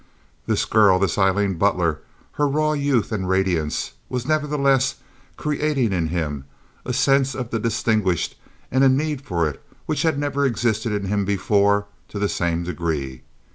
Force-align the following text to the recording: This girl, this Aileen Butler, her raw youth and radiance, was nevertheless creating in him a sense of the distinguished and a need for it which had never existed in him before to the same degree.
This 0.47 0.65
girl, 0.65 0.97
this 0.97 1.19
Aileen 1.19 1.59
Butler, 1.59 1.99
her 2.31 2.47
raw 2.47 2.73
youth 2.73 3.11
and 3.11 3.29
radiance, 3.29 3.91
was 4.09 4.25
nevertheless 4.25 4.95
creating 5.37 5.93
in 5.93 6.07
him 6.07 6.45
a 6.83 6.91
sense 6.91 7.35
of 7.35 7.51
the 7.51 7.59
distinguished 7.59 8.35
and 8.71 8.83
a 8.83 8.89
need 8.89 9.21
for 9.21 9.47
it 9.47 9.63
which 9.85 10.01
had 10.01 10.17
never 10.17 10.43
existed 10.43 10.91
in 10.91 11.05
him 11.05 11.23
before 11.23 11.85
to 12.07 12.17
the 12.17 12.27
same 12.29 12.63
degree. 12.63 13.21